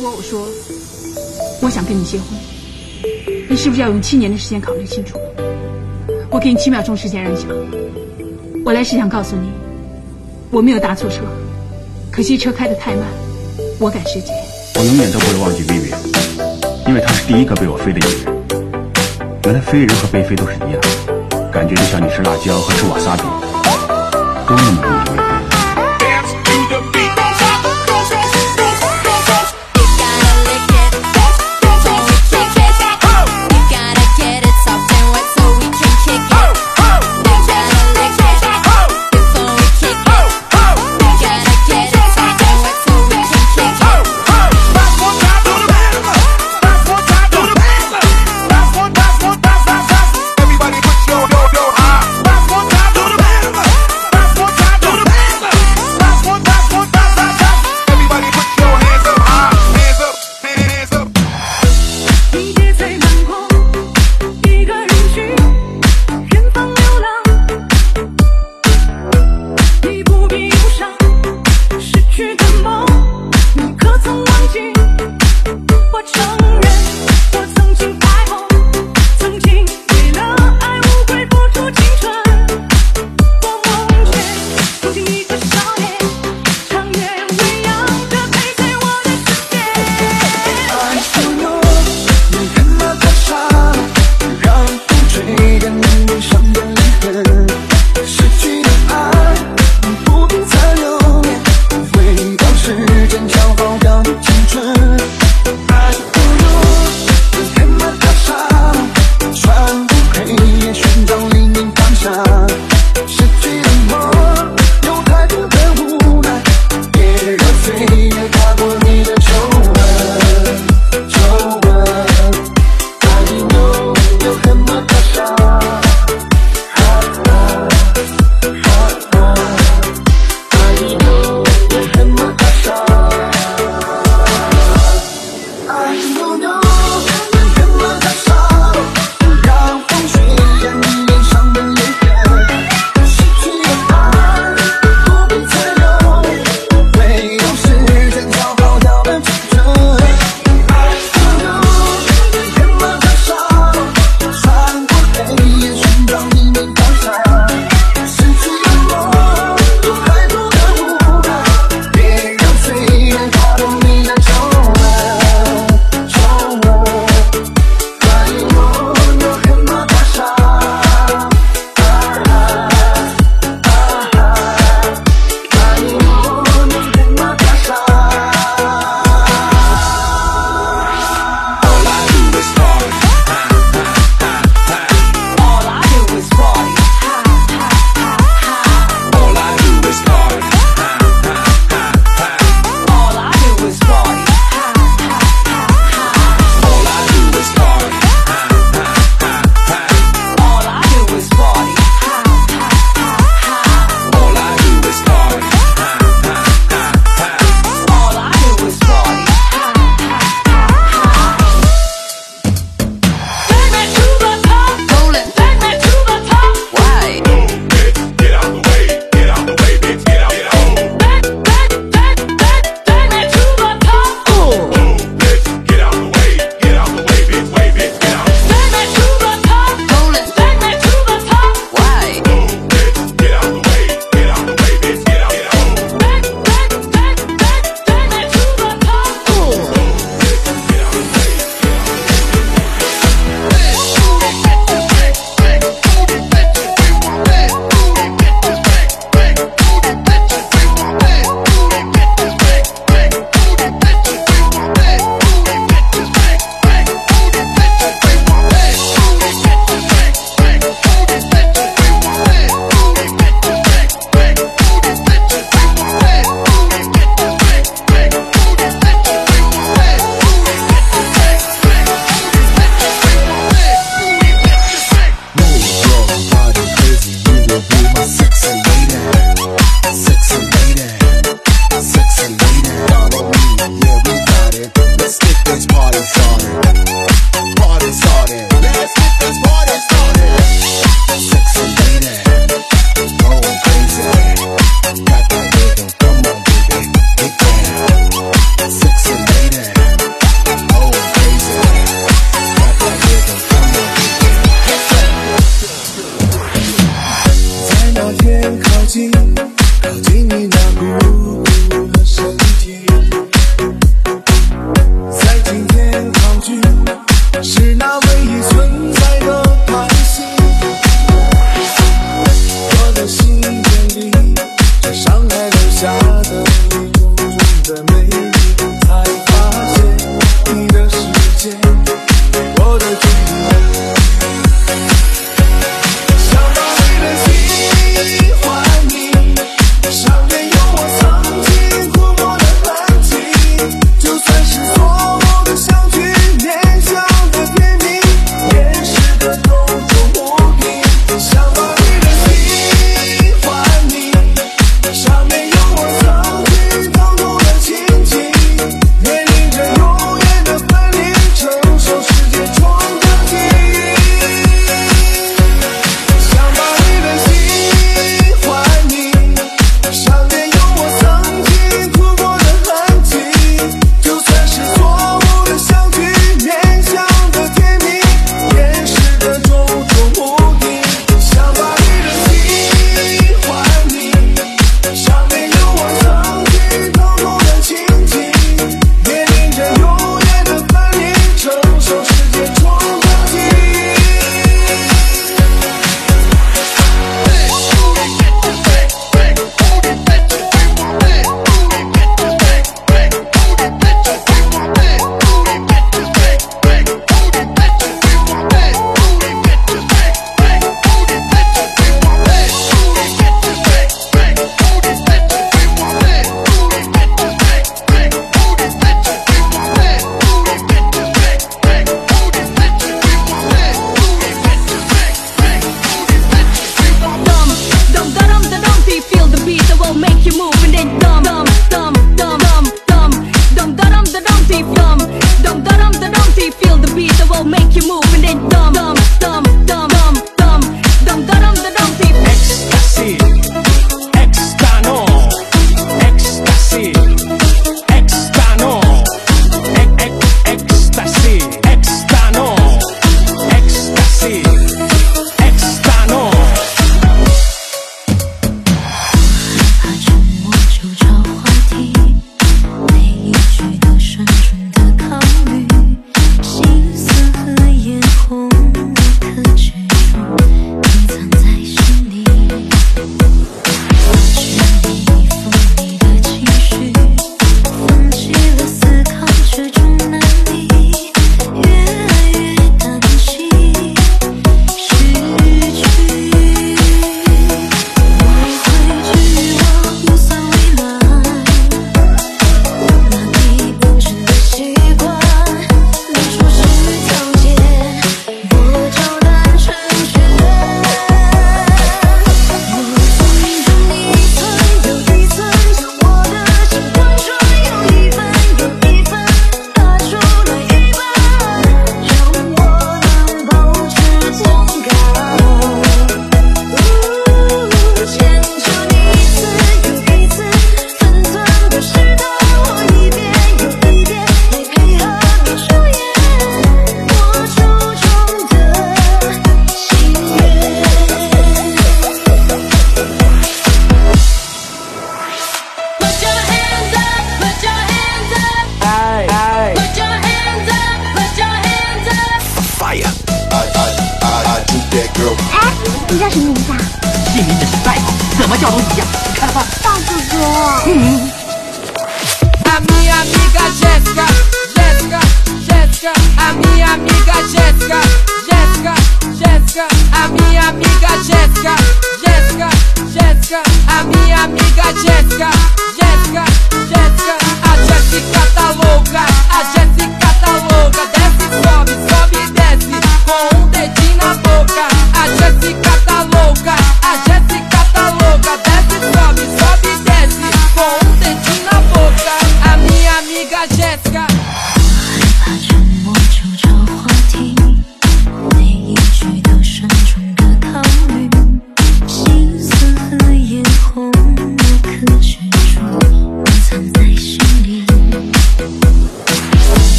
[0.00, 0.48] 如果我说
[1.60, 2.26] 我想跟你结婚，
[3.50, 5.18] 你是不是要用七年的时间考虑清楚？
[6.30, 7.50] 我给你七秒钟时间让你想。
[8.64, 9.50] 我来是想告诉你，
[10.50, 11.20] 我没有搭错车，
[12.10, 13.04] 可惜车开得太慢，
[13.78, 14.34] 我赶时间。
[14.76, 15.90] 我永远都不会忘记薇薇，
[16.86, 18.34] 因为她是第一个被我飞的女人。
[19.44, 20.80] 原来飞人和被飞都是一样，
[21.52, 23.24] 感觉就像你吃辣椒和吃瓦萨比，
[24.48, 25.29] 都那么容易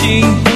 [0.00, 0.49] 心。